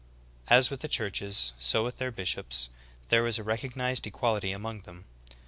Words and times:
"^ 0.45 0.45
v^ 0.45 0.47
5. 0.47 0.57
As 0.57 0.69
with 0.71 0.79
the 0.81 0.87
churches, 0.87 1.53
so 1.59 1.83
with 1.83 1.97
their 1.99 2.09
bishops,— 2.09 2.71
there 3.09 3.21
was 3.21 3.37
a 3.37 3.43
recognized 3.43 4.07
equality 4.07 4.51
among 4.51 4.79
them. 4.79 5.05